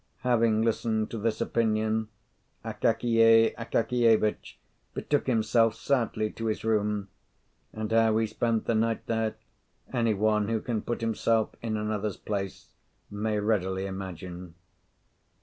[0.21, 2.07] Having listened to this opinion,
[2.65, 4.57] Akakiy Akakievitch
[4.95, 7.09] betook himself sadly to his room;
[7.71, 9.35] and how he spent the night there
[9.93, 12.69] any one who can put himself in another's place
[13.11, 14.55] may readily imagine.